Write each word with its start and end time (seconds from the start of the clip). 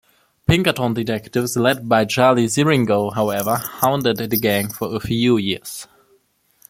Pinkerton 0.47 0.95
detectives 0.95 1.55
led 1.55 1.87
by 1.87 2.05
Charlie 2.05 2.47
Siringo, 2.47 3.13
however, 3.13 3.57
hounded 3.57 4.17
the 4.17 4.35
gang 4.35 4.67
for 4.67 4.95
a 4.95 4.99
few 4.99 5.37
years. 5.37 5.85